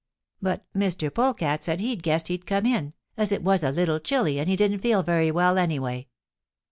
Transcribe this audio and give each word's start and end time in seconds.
"But 0.41 0.65
Mr. 0.75 1.13
Polecat 1.13 1.63
said 1.63 1.79
he 1.79 1.95
guessed 1.95 2.29
he'd 2.29 2.47
come 2.47 2.65
in, 2.65 2.93
as 3.17 3.31
it 3.31 3.43
was 3.43 3.63
a 3.63 3.71
little 3.71 3.99
chilly 3.99 4.39
and 4.39 4.49
he 4.49 4.55
didn't 4.55 4.79
feel 4.79 5.03
very 5.03 5.29
well 5.29 5.59
anyway. 5.59 6.07